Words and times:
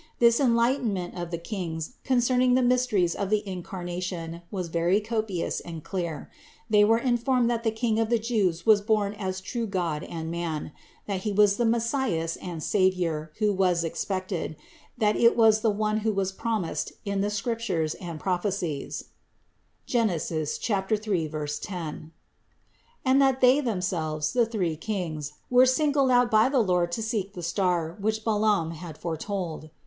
This 0.17 0.39
en 0.39 0.55
lightenment 0.55 1.13
of 1.15 1.29
the 1.29 1.37
Kings 1.37 1.93
concerning 2.03 2.55
the 2.55 2.63
mysteries 2.63 3.13
of 3.13 3.29
the 3.29 3.47
Incarnation 3.47 4.41
was 4.49 4.67
very 4.67 4.99
copious 4.99 5.59
and 5.59 5.83
clear. 5.83 6.27
They 6.67 6.83
were 6.83 6.97
in 6.97 7.17
formed 7.17 7.51
that 7.51 7.63
the 7.63 7.69
King 7.69 7.99
of 7.99 8.09
the 8.09 8.17
Jews 8.17 8.65
was 8.65 8.81
born 8.81 9.13
as 9.13 9.39
true 9.41 9.67
God 9.67 10.01
and 10.03 10.31
man; 10.31 10.71
that 11.05 11.19
He 11.21 11.31
was 11.31 11.57
the 11.57 11.65
Messias 11.67 12.35
and 12.37 12.63
Savior 12.63 13.31
who 13.37 13.53
was 13.53 13.83
expected; 13.83 14.55
that 14.97 15.15
it 15.15 15.37
was 15.37 15.61
the 15.61 15.69
One 15.69 15.97
who 15.99 16.11
was 16.13 16.31
promised 16.31 16.93
in 17.05 17.21
the 17.21 17.29
Scriptures 17.29 17.93
and 17.93 18.19
prophecies 18.19 19.03
(Gen. 19.85 20.09
3, 20.17 20.47
10); 21.29 22.11
and 23.05 23.21
that 23.21 23.39
they 23.39 23.59
THE 23.59 23.59
INCARNATION 23.59 23.63
469 23.63 23.65
themselves, 23.65 24.33
the 24.33 24.47
three 24.47 24.75
Kings, 24.75 25.33
were 25.51 25.67
singled 25.67 26.09
out 26.09 26.31
by 26.31 26.49
the 26.49 26.57
Lord 26.63 26.91
to 26.93 27.03
seek 27.03 27.33
the 27.33 27.43
star, 27.43 27.95
which 27.99 28.23
Balaam 28.23 28.71
had 28.71 28.97
foretold. 28.97 29.69